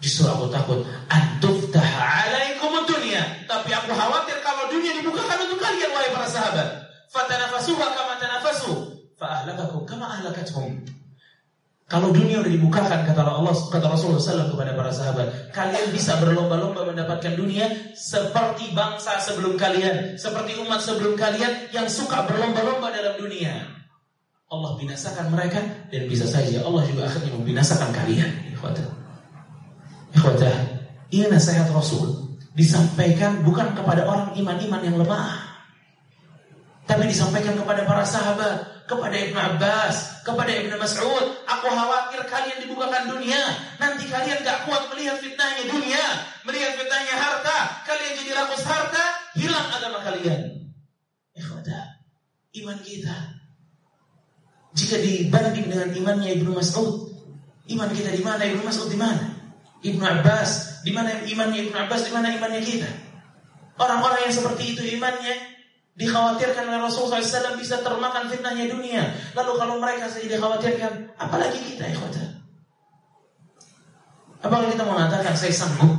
Justru 0.00 0.24
aku 0.24 0.48
takut 0.48 0.80
antuftah 1.12 1.84
alaikum 1.84 2.72
dunia. 2.88 3.22
Tapi 3.44 3.70
aku 3.70 3.92
khawatir 3.92 4.40
kalau 4.40 4.68
dunia 4.72 4.96
dibukakan 4.96 5.38
untuk 5.44 5.60
kalian 5.60 5.90
wahai 5.92 6.10
para 6.12 6.28
sahabat. 6.28 6.68
Fatanafasuha 7.12 7.86
kama 7.92 8.14
tanafasu. 8.16 8.72
Fa'ahlakakum 9.20 9.84
kama 9.84 10.08
ahlakathum. 10.08 10.80
Kalau 11.90 12.14
dunia 12.14 12.38
udah 12.38 12.54
dibukakan 12.54 13.02
kata 13.02 13.18
Allah 13.18 13.50
kata 13.50 13.90
Rasulullah 13.90 14.22
SAW 14.22 14.54
kepada 14.54 14.78
para 14.78 14.94
sahabat, 14.94 15.50
kalian 15.50 15.90
bisa 15.90 16.22
berlomba-lomba 16.22 16.86
mendapatkan 16.86 17.34
dunia 17.34 17.66
seperti 17.98 18.70
bangsa 18.70 19.18
sebelum 19.18 19.58
kalian, 19.58 20.14
seperti 20.14 20.54
umat 20.62 20.78
sebelum 20.78 21.18
kalian 21.18 21.66
yang 21.74 21.90
suka 21.90 22.30
berlomba-lomba 22.30 22.94
dalam 22.94 23.18
dunia. 23.18 23.66
Allah 24.54 24.70
binasakan 24.78 25.34
mereka 25.34 25.58
dan 25.90 26.06
bisa 26.06 26.30
saja 26.30 26.62
Allah 26.62 26.86
juga 26.86 27.10
akan 27.10 27.42
membinasakan 27.42 27.90
kalian. 27.90 28.54
Ikhwata. 28.54 28.99
Ikhwata, 30.10 30.50
ini 31.10 31.26
nasihat 31.30 31.70
Rasul 31.70 32.30
disampaikan 32.54 33.46
bukan 33.46 33.72
kepada 33.78 34.06
orang 34.06 34.34
iman-iman 34.34 34.82
yang 34.82 34.96
lemah. 34.98 35.48
Tapi 36.84 37.06
disampaikan 37.06 37.54
kepada 37.54 37.86
para 37.86 38.02
sahabat, 38.02 38.82
kepada 38.90 39.14
Ibn 39.14 39.36
Abbas, 39.38 40.26
kepada 40.26 40.50
Ibn 40.50 40.74
Mas'ud. 40.74 41.24
Aku 41.46 41.66
khawatir 41.70 42.26
kalian 42.26 42.66
dibukakan 42.66 43.06
dunia. 43.06 43.38
Nanti 43.78 44.10
kalian 44.10 44.42
gak 44.42 44.66
kuat 44.66 44.90
melihat 44.90 45.22
fitnahnya 45.22 45.70
dunia. 45.70 46.02
Melihat 46.42 46.74
fitnahnya 46.74 47.14
harta. 47.14 47.86
Kalian 47.86 48.12
jadi 48.18 48.30
rakus 48.34 48.66
harta, 48.66 49.04
hilang 49.38 49.70
agama 49.70 50.02
kalian. 50.02 50.74
Ikhwata, 51.30 52.02
iman 52.58 52.78
kita. 52.82 53.38
Jika 54.74 54.98
dibanding 54.98 55.70
dengan 55.70 55.88
imannya 55.94 56.42
Ibn 56.42 56.58
Mas'ud, 56.58 57.06
iman 57.70 57.90
kita 57.94 58.10
di 58.10 58.22
mana? 58.26 58.42
Ibn 58.42 58.66
Mas'ud 58.66 58.90
di 58.90 58.98
mana? 58.98 59.39
Ibn 59.80 60.02
Abbas, 60.02 60.82
di 60.84 60.92
mana 60.92 61.24
imannya 61.24 61.70
Ibn 61.70 61.74
Abbas, 61.88 62.08
di 62.08 62.12
mana 62.12 62.32
imannya 62.32 62.60
kita? 62.60 62.90
Orang-orang 63.80 64.28
yang 64.28 64.34
seperti 64.36 64.76
itu 64.76 64.82
imannya 65.00 65.60
Dikhawatirkan 66.00 66.64
oleh 66.64 66.80
Rasulullah 66.80 67.20
SAW 67.20 67.60
bisa 67.60 67.84
termakan 67.84 68.32
fitnahnya 68.32 68.72
dunia. 68.72 69.04
Lalu 69.36 69.52
kalau 69.60 69.76
mereka 69.76 70.08
saja 70.08 70.32
dikhawatirkan, 70.32 71.18
apalagi 71.20 71.60
kita 71.60 71.92
ikhwata. 71.92 72.40
Apakah 74.40 74.72
kita 74.72 74.84
mengatakan 74.88 75.36
saya 75.36 75.52
sanggup 75.52 75.92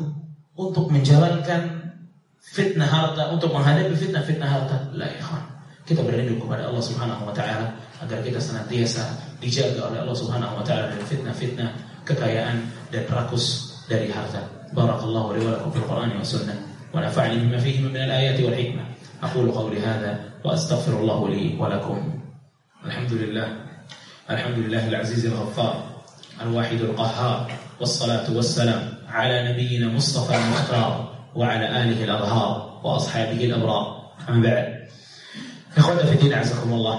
untuk 0.58 0.90
menjalankan 0.90 1.94
fitnah 2.42 2.90
harta, 2.90 3.30
untuk 3.30 3.54
menghadapi 3.54 3.94
fitnah-fitnah 3.94 4.50
harta? 4.50 4.90
La 4.98 5.06
ikhwan. 5.06 5.46
Kita 5.86 6.02
berlindung 6.02 6.42
kepada 6.42 6.66
Allah 6.72 6.82
Subhanahu 6.82 7.30
wa 7.30 7.34
taala 7.38 7.70
agar 8.02 8.26
kita 8.26 8.42
senantiasa 8.42 9.06
dijaga 9.38 9.92
oleh 9.94 10.02
Allah 10.02 10.18
Subhanahu 10.18 10.58
wa 10.58 10.64
taala 10.66 10.90
dari 10.90 11.06
fitnah-fitnah 11.06 11.70
kekayaan 12.10 12.58
dan 12.90 13.06
rakus 13.06 13.71
li 14.00 15.44
wa 15.44 15.52
lakum 15.52 15.70
fil 15.76 15.84
Qur'ani 15.84 16.16
wa 16.16 16.24
sunnah 16.24 16.56
wa 16.94 17.04
nafa'ani 17.04 17.44
bima 17.44 17.60
fihi 17.60 17.84
min 17.84 17.98
al-ayati 17.98 18.44
wal 18.48 18.56
hikmah. 18.56 18.88
أقول 19.22 19.54
قولي 19.54 19.86
هذا 19.86 20.42
وأستغفر 20.42 20.98
الله 20.98 21.30
لي 21.30 21.54
ولكم. 21.62 21.98
الحمد 22.86 23.14
لله. 23.14 23.48
الحمد 24.30 24.58
لله 24.66 24.88
العزيز 24.88 25.26
الغفار 25.26 25.76
الواحد 26.42 26.82
القهار 26.82 27.52
والصلاة 27.80 28.26
والسلام 28.34 28.82
على 29.14 29.54
نبينا 29.54 29.94
مصطفى 29.94 30.34
المختار 30.34 31.14
وعلى 31.38 31.66
آله 31.70 32.04
الأظهار 32.04 32.82
وأصحابه 32.84 33.46
الأبرار. 33.46 33.86
أما 34.30 34.42
بعد. 34.42 34.66
إخوانا 35.78 36.04
في 36.04 36.14
الدين 36.18 36.34
عزكم 36.34 36.74
الله 36.74 36.98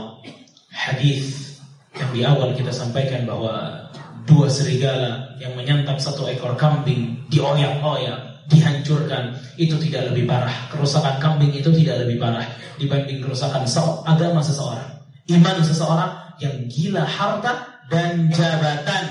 hadis 0.72 1.58
yang 1.98 2.10
di 2.14 2.22
awal 2.22 2.54
kita 2.54 2.70
sampaikan 2.70 3.26
bahwa 3.26 3.81
dua 4.26 4.46
serigala 4.46 5.36
yang 5.42 5.54
menyantap 5.58 5.98
satu 5.98 6.28
ekor 6.30 6.54
kambing 6.54 7.18
dioyak-oyak 7.30 8.46
dihancurkan 8.50 9.38
itu 9.56 9.78
tidak 9.88 10.12
lebih 10.12 10.26
parah. 10.26 10.52
Kerusakan 10.70 11.18
kambing 11.22 11.52
itu 11.54 11.70
tidak 11.72 12.06
lebih 12.06 12.18
parah 12.18 12.46
dibanding 12.76 13.22
kerusakan 13.22 13.64
agama 14.06 14.42
seseorang. 14.42 14.90
Iman 15.30 15.62
seseorang 15.62 16.12
yang 16.42 16.66
gila 16.66 17.04
harta 17.06 17.52
dan 17.86 18.28
jabatan. 18.34 19.04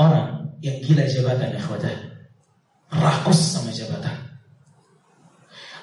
Orang 0.00 0.56
yang 0.64 0.80
gila 0.80 1.04
jabatan 1.04 1.56
ya 1.56 1.62
Rakus 2.90 3.38
sama 3.38 3.70
jabatan. 3.70 4.16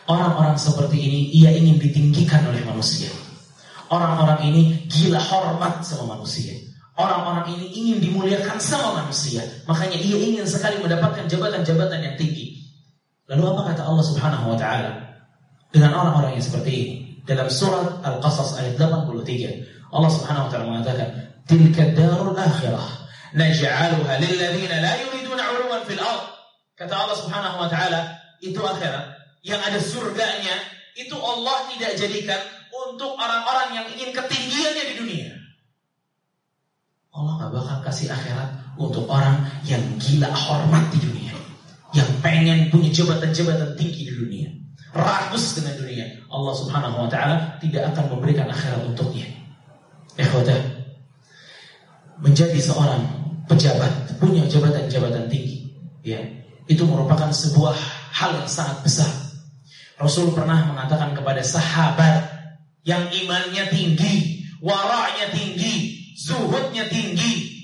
Orang-orang 0.08 0.56
seperti 0.56 0.98
ini 1.00 1.20
ia 1.36 1.52
ingin 1.52 1.80
ditinggikan 1.80 2.48
oleh 2.48 2.64
manusia. 2.64 3.12
Orang-orang 3.88 4.40
ini 4.52 4.62
gila 4.92 5.20
hormat 5.20 5.84
sama 5.84 6.16
manusia. 6.16 6.54
Orang-orang 6.98 7.46
ini 7.54 7.66
ingin 7.78 7.98
dimuliakan 8.10 8.58
sama 8.58 9.06
manusia. 9.06 9.46
Makanya 9.70 10.02
ia 10.02 10.18
ingin 10.18 10.50
sekali 10.50 10.82
mendapatkan 10.82 11.30
jabatan-jabatan 11.30 12.00
yang 12.02 12.16
tinggi. 12.18 12.58
Lalu 13.30 13.54
apa 13.54 13.62
kata 13.72 13.82
Allah 13.86 14.06
Subhanahu 14.08 14.46
wa 14.50 14.58
taala 14.58 14.92
dengan 15.70 15.94
orang-orang 15.94 16.40
yang 16.40 16.46
seperti 16.48 16.72
ini? 16.74 16.96
Dalam 17.28 17.52
surat 17.52 18.02
Al-Qasas 18.02 18.56
ayat 18.58 18.80
83, 18.80 19.94
Allah 19.94 20.12
Subhanahu 20.12 20.48
wa 20.48 20.50
taala 20.50 20.66
mengatakan, 20.66 21.10
"Tilka 21.46 21.92
darul 21.94 22.34
akhirah 22.34 22.88
naj'aluha 23.36 24.14
lil 24.18 24.34
la 24.40 24.94
yuriduna 25.06 25.44
'uluwan 25.54 25.84
fil 25.86 26.02
ard." 26.02 26.24
Kata 26.80 26.94
Allah 26.98 27.18
Subhanahu 27.20 27.58
wa 27.62 27.68
taala, 27.70 28.16
itu 28.42 28.58
akhirat 28.58 29.06
yang 29.46 29.62
ada 29.62 29.78
surganya, 29.78 30.56
itu 30.98 31.14
Allah 31.14 31.68
tidak 31.78 31.94
jadikan 31.94 32.42
untuk 32.88 33.20
orang-orang 33.20 33.70
yang 33.76 33.86
ingin 33.92 34.10
ketinggiannya 34.16 34.84
di 34.88 34.96
dunia. 34.96 35.30
Allah 37.12 37.34
nggak 37.42 37.52
bakal 37.52 37.78
kasih 37.84 38.14
akhirat 38.14 38.78
untuk 38.78 39.10
orang 39.10 39.44
yang 39.66 39.82
gila 39.98 40.30
hormat 40.32 40.86
di 40.94 41.02
dunia, 41.02 41.34
yang 41.98 42.08
pengen 42.22 42.70
punya 42.70 42.94
jabatan-jabatan 42.94 43.74
tinggi 43.74 44.08
di 44.08 44.14
dunia, 44.14 44.50
rakus 44.94 45.58
dengan 45.58 45.82
dunia. 45.82 46.06
Allah 46.30 46.54
Subhanahu 46.54 46.96
Wa 47.04 47.10
Taala 47.10 47.36
tidak 47.58 47.90
akan 47.92 48.06
memberikan 48.16 48.48
akhirat 48.48 48.86
untuknya. 48.86 49.26
Ikhwata, 50.18 50.56
menjadi 52.22 52.58
seorang 52.62 53.02
pejabat 53.50 54.18
punya 54.22 54.46
jabatan-jabatan 54.46 55.26
tinggi, 55.26 55.74
ya 56.06 56.22
itu 56.70 56.86
merupakan 56.86 57.34
sebuah 57.34 57.74
hal 58.14 58.46
yang 58.46 58.50
sangat 58.50 58.78
besar. 58.86 59.10
Rasul 59.98 60.30
pernah 60.38 60.70
mengatakan 60.70 61.18
kepada 61.18 61.42
sahabat 61.42 62.37
yang 62.88 63.12
imannya 63.12 63.68
tinggi, 63.68 64.48
waraknya 64.64 65.28
tinggi, 65.36 66.00
zuhudnya 66.16 66.88
tinggi. 66.88 67.60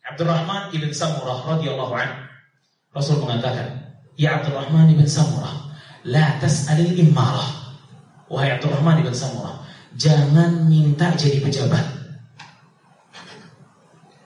Abdurrahman 0.00 0.72
ibn 0.72 0.88
Samurah 0.96 1.44
radhiyallahu 1.44 1.92
anhu. 1.92 2.20
Rasul 2.96 3.20
mengatakan, 3.20 3.68
"Ya 4.16 4.40
Abdurrahman 4.40 4.88
ibn 4.88 5.04
Samurah, 5.04 5.76
la 6.08 6.40
tas'alil 6.40 6.96
immarah." 6.96 7.76
Wahai 8.32 8.56
Abdurrahman 8.56 9.04
ibn 9.04 9.12
Samurah, 9.12 9.60
jangan 10.00 10.64
minta 10.64 11.12
jadi 11.20 11.44
pejabat. 11.44 11.84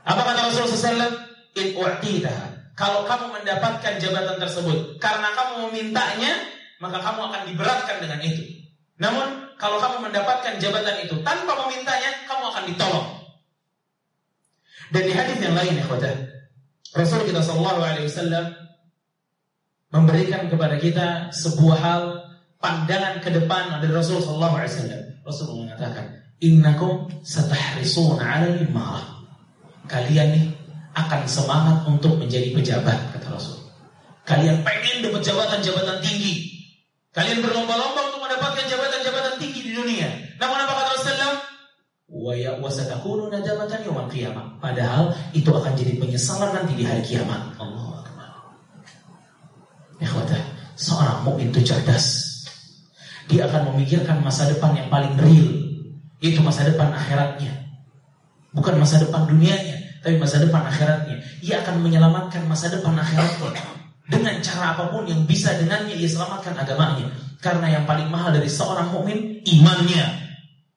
Apa 0.06 0.22
kata 0.22 0.46
Rasulullah 0.46 1.02
SAW? 1.02 1.14
In 1.58 1.74
u'titaha. 1.74 2.46
Kalau 2.78 3.02
kamu 3.08 3.42
mendapatkan 3.42 3.98
jabatan 3.98 4.36
tersebut 4.38 5.00
karena 5.02 5.32
kamu 5.34 5.52
memintanya, 5.66 6.38
maka 6.78 7.02
kamu 7.02 7.20
akan 7.32 7.42
diberatkan 7.50 7.96
dengan 7.98 8.20
itu. 8.22 8.44
Namun 9.00 9.45
kalau 9.56 9.80
kamu 9.80 10.12
mendapatkan 10.12 10.60
jabatan 10.60 11.04
itu 11.08 11.16
tanpa 11.24 11.52
memintanya, 11.64 12.28
kamu 12.28 12.44
akan 12.52 12.64
ditolong. 12.68 13.08
Dan 14.92 15.02
di 15.08 15.12
hadis 15.16 15.38
yang 15.42 15.56
lain, 15.56 15.80
ikhwata, 15.80 16.12
Rasul 16.94 17.26
kita 17.26 17.42
Shallallahu 17.42 17.80
Alaihi 17.82 18.06
Wasallam 18.06 18.44
memberikan 19.90 20.46
kepada 20.46 20.76
kita 20.78 21.06
sebuah 21.34 21.78
hal 21.80 22.02
pandangan 22.62 23.20
ke 23.20 23.32
depan 23.32 23.82
dari 23.82 23.92
Rasul 23.92 24.22
Shallallahu 24.22 24.54
Alaihi 24.60 24.72
Wasallam. 24.72 25.02
Rasul 25.26 25.46
mengatakan, 25.66 26.04
Innakum 26.38 27.08
satahrisuna 27.24 28.20
ala 28.20 28.48
imarah. 28.60 29.24
Kalian 29.88 30.28
nih 30.36 30.46
akan 30.92 31.22
semangat 31.24 31.88
untuk 31.88 32.20
menjadi 32.20 32.52
pejabat, 32.52 33.16
kata 33.16 33.28
Rasul. 33.32 33.58
Kalian 34.26 34.60
pengen 34.66 35.06
dapat 35.06 35.22
jabatan-jabatan 35.22 35.98
tinggi. 36.02 36.55
Kalian 37.16 37.40
berlomba-lomba 37.40 38.12
untuk 38.12 38.20
mendapatkan 38.28 38.68
jabatan-jabatan 38.68 39.40
tinggi 39.40 39.64
di 39.64 39.72
dunia. 39.72 40.04
Namun 40.36 40.58
apa 40.60 40.72
kata 40.76 40.90
Rasulullah? 41.00 41.34
wasatakunu 42.60 43.32
nadamatan 43.32 43.88
yaumil 43.88 44.10
qiyamah. 44.12 44.60
Padahal 44.60 45.16
itu 45.32 45.48
akan 45.48 45.72
jadi 45.72 45.96
penyesalan 45.96 46.52
nanti 46.52 46.76
di 46.76 46.84
hari 46.84 47.00
kiamat. 47.00 47.56
Allah 47.56 48.04
Akbar. 48.04 48.28
Ikhwatah, 49.96 50.42
seorang 50.76 51.24
mukmin 51.24 51.48
itu 51.48 51.64
cerdas. 51.64 52.36
Dia 53.32 53.48
akan 53.48 53.72
memikirkan 53.72 54.20
masa 54.20 54.52
depan 54.52 54.76
yang 54.76 54.92
paling 54.92 55.16
real. 55.16 55.48
Itu 56.20 56.44
masa 56.44 56.68
depan 56.68 56.92
akhiratnya. 56.92 57.64
Bukan 58.52 58.76
masa 58.76 59.00
depan 59.00 59.24
dunianya, 59.24 60.04
tapi 60.04 60.20
masa 60.20 60.36
depan 60.36 60.68
akhiratnya. 60.68 61.16
Ia 61.40 61.64
akan 61.64 61.80
menyelamatkan 61.80 62.44
masa 62.44 62.68
depan 62.68 62.92
akhiratnya 62.92 63.75
dengan 64.06 64.38
cara 64.38 64.78
apa 64.78 64.94
pun 64.94 65.02
yang 65.06 65.26
bisa 65.26 65.54
dengannya 65.58 65.98
ia 65.98 66.06
selamatkan 66.06 66.54
agamanya. 66.54 67.10
Karena 67.42 67.78
yang 67.78 67.84
paling 67.84 68.08
mahal 68.08 68.32
dari 68.32 68.48
seorang 68.48 68.90
mukmin 68.90 69.42
imannya, 69.44 70.06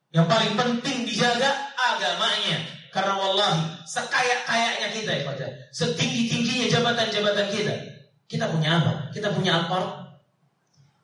yang 0.10 0.26
paling 0.26 0.58
penting 0.58 1.06
dijaga 1.06 1.50
agamanya. 1.78 2.66
Karena 2.90 3.14
wallahi, 3.22 3.86
sekaya-kayanya 3.86 4.90
kita 4.90 5.12
ya. 5.14 5.50
Setinggi-tingginya 5.70 6.68
jabatan-jabatan 6.74 7.48
kita. 7.54 7.74
Kita 8.26 8.50
punya 8.50 8.82
apa? 8.82 8.94
Kita 9.14 9.30
punya 9.34 9.62
Alphard. 9.62 10.10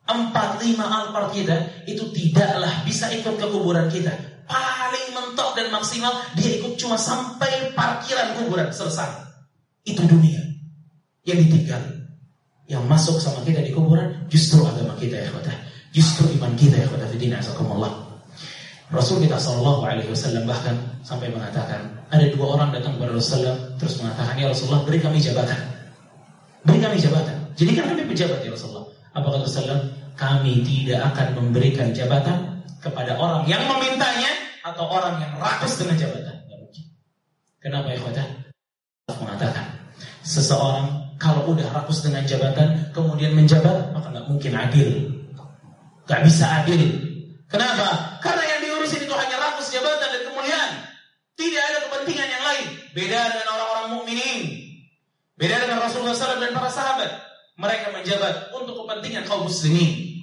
Empat 0.06 0.62
lima 0.62 0.86
Alphard 0.86 1.34
kita 1.34 1.86
itu 1.86 2.10
tidaklah 2.10 2.82
bisa 2.82 3.10
ikut 3.10 3.38
ke 3.38 3.46
kuburan 3.46 3.86
kita. 3.86 4.14
Paling 4.46 5.14
mentok 5.14 5.58
dan 5.58 5.70
maksimal 5.74 6.14
dia 6.38 6.58
ikut 6.62 6.78
cuma 6.78 6.94
sampai 6.98 7.74
parkiran 7.74 8.38
kuburan 8.38 8.70
selesai. 8.70 9.26
Itu 9.86 10.06
dunia 10.06 10.42
yang 11.26 11.38
ditinggal. 11.42 11.95
Yang 12.66 12.82
masuk 12.90 13.16
sama 13.22 13.46
kita 13.46 13.62
di 13.62 13.70
kuburan 13.70 14.26
justru 14.26 14.66
agama 14.66 14.98
kita 14.98 15.22
ya 15.22 15.30
kota. 15.30 15.54
Justru 15.94 16.26
iman 16.38 16.52
kita 16.58 16.82
ya 16.82 16.86
kota. 16.90 17.06
Fidina 17.06 17.38
asakumullah. 17.38 18.06
Rasul 18.90 19.22
kita 19.22 19.38
Shallallahu 19.38 19.82
Alaihi 19.82 20.10
Wasallam 20.10 20.46
bahkan 20.46 20.78
sampai 21.02 21.30
mengatakan 21.34 21.90
ada 22.06 22.26
dua 22.30 22.54
orang 22.54 22.70
datang 22.70 22.94
kepada 22.94 23.18
Rasulullah 23.18 23.58
terus 23.82 23.98
mengatakan 23.98 24.34
ya 24.38 24.46
Rasulullah 24.46 24.86
beri 24.86 25.02
kami 25.02 25.18
jabatan, 25.18 25.58
Berikan 26.66 26.90
kami 26.90 26.98
jabatan. 26.98 27.36
Jadikan 27.54 27.84
kami 27.94 28.02
pejabat 28.10 28.42
ya 28.42 28.50
Rasulullah. 28.50 28.86
Apa 29.14 29.26
kata 29.30 29.44
Rasulullah? 29.46 29.82
Kami 30.18 30.52
tidak 30.66 31.00
akan 31.14 31.26
memberikan 31.38 31.94
jabatan 31.94 32.58
kepada 32.82 33.14
orang 33.14 33.46
yang 33.46 33.62
memintanya 33.70 34.34
atau 34.66 34.90
orang 34.90 35.22
yang 35.22 35.32
rakus 35.38 35.78
dengan 35.78 35.94
jabatan. 35.94 36.36
Kenapa 37.62 37.86
ya 37.94 37.98
kata? 38.02 38.22
Mengatakan 39.22 39.66
seseorang 40.26 41.05
kalau 41.26 41.42
udah 41.50 41.66
rakus 41.74 42.06
dengan 42.06 42.22
jabatan 42.22 42.94
kemudian 42.94 43.34
menjabat 43.34 43.90
maka 43.90 44.14
nggak 44.14 44.26
mungkin 44.30 44.52
adil. 44.54 44.90
Gak 46.06 46.22
bisa 46.22 46.62
adil. 46.62 46.86
Kenapa? 47.50 48.18
Karena 48.22 48.46
yang 48.46 48.60
diurusin 48.62 49.02
itu 49.02 49.10
hanya 49.10 49.42
rakus 49.42 49.74
jabatan 49.74 50.06
dan 50.06 50.22
kemuliaan. 50.30 50.70
Tidak 51.34 51.62
ada 51.66 51.78
kepentingan 51.90 52.28
yang 52.30 52.44
lain. 52.46 52.66
Beda 52.94 53.18
dengan 53.34 53.48
orang-orang 53.58 53.86
mukminin. 53.98 54.40
Beda 55.34 55.66
dengan 55.66 55.82
Rasulullah 55.82 56.14
SAW 56.14 56.38
dan 56.38 56.54
para 56.54 56.70
sahabat. 56.70 57.10
Mereka 57.58 57.90
menjabat 57.90 58.54
untuk 58.54 58.86
kepentingan 58.86 59.26
kaum 59.26 59.50
muslimin. 59.50 60.14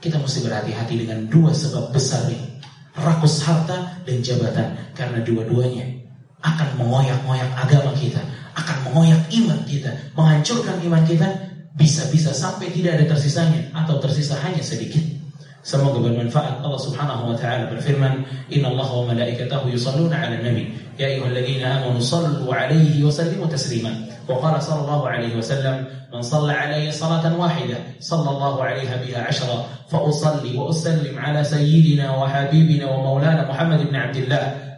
Kita 0.00 0.16
mesti 0.20 0.38
berhati-hati 0.44 0.94
dengan 1.00 1.24
dua 1.24 1.56
sebab 1.56 1.88
besar 1.92 2.28
ini. 2.28 2.60
Rakus 3.00 3.40
harta 3.48 4.04
dan 4.04 4.20
jabatan. 4.20 4.92
Karena 4.92 5.24
dua-duanya 5.24 5.99
akan 6.40 6.68
mengoyak-ngoyak 6.80 7.50
agama 7.56 7.92
kita. 7.96 8.20
Akan 8.56 8.76
mengoyak 8.88 9.20
iman 9.30 9.60
kita. 9.68 9.90
Menghancurkan 10.16 10.76
iman 10.88 11.02
kita. 11.04 11.28
Bisa-bisa 11.76 12.34
sampai 12.34 12.72
tidak 12.72 13.00
ada 13.00 13.16
tersisanya. 13.16 13.60
Atau 13.76 14.00
tersisa 14.00 14.36
hanya 14.40 14.60
sedikit. 14.60 15.20
Semoga 15.60 16.00
bermanfaat. 16.00 16.64
Allah 16.64 16.80
Subhanahu 16.80 17.30
wa 17.30 17.36
taala 17.36 17.68
berfirman, 17.68 18.24
"Inna 18.48 18.72
Allah 18.72 18.88
wa 18.88 19.12
malaikatahu 19.12 19.68
yusalluna 19.68 20.16
'alan 20.16 20.40
nabi, 20.40 20.72
ya 20.96 21.12
ayyuhalladzina 21.12 21.84
amanu 21.84 22.00
sallu 22.00 22.48
'alaihi 22.48 23.04
wa 23.04 23.12
sallimu 23.12 23.44
taslima." 23.44 23.92
Wa 24.24 24.40
qala 24.40 24.56
sallallahu 24.56 25.04
alaihi 25.04 25.36
wasallam, 25.36 25.84
"Man 26.08 26.24
shalla 26.24 26.56
'alayya 26.56 26.88
salatan 26.88 27.36
wahidah, 27.36 27.76
sallallahu 28.00 28.56
'alaiha 28.56 29.04
biha 29.04 29.20
'ashra." 29.28 29.68
Fa 29.84 30.00
usalli 30.00 30.56
wa 30.56 30.72
usallim 30.72 31.12
'ala 31.20 31.44
sayyidina 31.44 32.08
wa 32.08 32.24
habibina 32.24 32.88
wa 32.88 33.04
maulana 33.04 33.44
Muhammad 33.44 33.84
ibn 33.84 33.92
Abdullah 33.92 34.69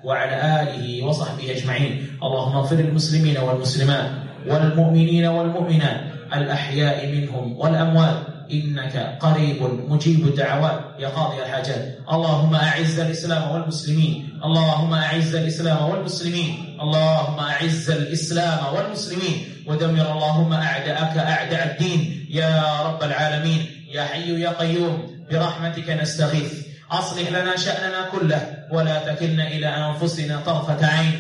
lil 2.74 2.90
muslimina 2.92 3.40
wal 3.46 3.58
muslimat 3.58 4.06
wal 4.46 4.74
mu'minina 4.74 5.30
wal 5.30 5.50
mu'minat 5.54 6.26
al 6.30 6.50
ahya'i 6.50 7.06
minhum 7.14 7.54
wal 7.54 7.74
amwat 7.74 8.32
إنك 8.52 9.18
قريب 9.20 9.62
مجيب 9.88 10.26
الدعوات. 10.26 10.80
يا 10.98 11.08
قاضي 11.08 11.42
الحاجات. 11.42 12.04
اللهم 12.12 12.54
أعز 12.54 13.00
الإسلام 13.00 13.50
والمسلمين. 13.50 14.40
اللهم 14.44 14.92
أعز 14.92 15.34
الإسلام 15.34 15.90
والمسلمين. 15.90 16.76
اللهم 16.80 17.38
أعز 17.40 17.90
الإسلام 17.90 18.74
والمسلمين. 18.74 19.36
ودمر 19.66 20.12
اللهم 20.12 20.52
أعداءك 20.52 21.16
أعداء 21.16 21.62
الدين. 21.72 22.26
يا 22.30 22.82
رب 22.86 23.00
العالمين. 23.02 23.66
يا 23.88 24.04
حي 24.04 24.40
يا 24.40 24.52
قيوم. 24.52 25.24
برحمتك 25.30 25.90
نستغيث. 25.90 26.71
أصلح 26.92 27.30
لنا 27.30 27.56
شأننا 27.56 28.08
كله 28.12 28.68
ولا 28.72 28.98
تكلنا 28.98 29.48
إلى 29.48 29.66
أنفسنا 29.66 30.40
طرفة 30.46 30.86
عين. 30.86 31.14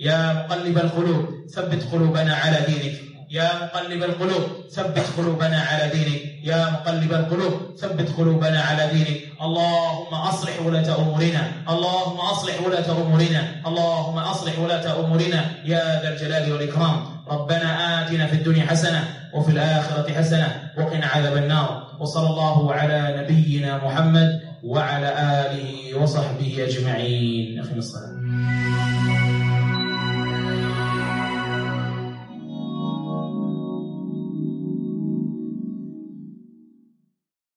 يا 0.00 0.32
مقلب 0.32 0.78
القلوب 0.78 1.24
ثبت 1.54 1.82
قلوبنا 1.92 2.34
على 2.34 2.58
دينك. 2.66 2.94
يا 3.30 3.50
مقلب 3.62 4.02
القلوب 4.02 4.42
ثبت 4.70 5.06
قلوبنا 5.16 5.60
على 5.60 5.90
دينك. 5.94 6.20
يا 6.44 6.70
مقلب 6.70 7.12
القلوب 7.12 7.52
ثبت 7.80 8.08
قلوبنا 8.18 8.60
على 8.60 8.86
دينك. 8.92 9.18
اللهم 9.42 10.14
أصلح 10.14 10.62
ولاة 10.66 10.98
أمورنا. 10.98 11.42
اللهم 11.68 12.16
أصلح 12.16 12.54
ولاة 12.66 12.90
أمورنا. 12.90 13.42
اللهم 13.66 14.18
أصلح 14.18 14.58
ولاة 14.58 15.00
أمورنا. 15.00 15.40
يا 15.64 16.02
ذا 16.02 16.08
الجلال 16.12 16.52
والإكرام. 16.52 16.96
ربنا 17.28 18.02
آتنا 18.02 18.26
في 18.26 18.32
الدنيا 18.32 18.66
حسنة 18.66 19.04
وفي 19.34 19.50
الآخرة 19.50 20.12
حسنة. 20.12 20.72
وقنا 20.78 21.06
عذاب 21.06 21.36
النار. 21.36 21.86
وصلى 22.00 22.26
الله 22.26 22.72
على 22.72 23.00
نبينا 23.18 23.84
محمد 23.84 24.45
وعلى 24.66 25.08
آله 25.08 26.02
وصحبه 26.02 26.64
أجمعين. 26.64 27.60
أخي 27.60 27.74
الصلاة. 27.74 28.12